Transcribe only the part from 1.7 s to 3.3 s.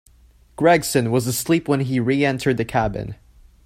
he re-entered the cabin.